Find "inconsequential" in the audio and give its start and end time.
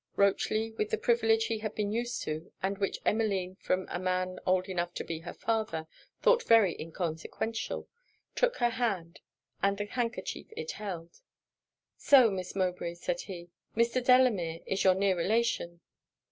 6.81-7.87